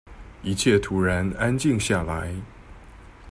[0.41, 2.33] 一切突然安靜下來